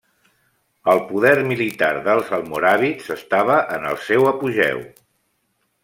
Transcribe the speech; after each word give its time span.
El 0.93 1.01
poder 1.09 1.33
militar 1.51 1.91
dels 2.09 2.33
almoràvits 2.39 3.13
estava 3.19 3.59
en 3.79 3.89
el 3.91 4.01
seu 4.09 4.27
apogeu. 4.35 4.85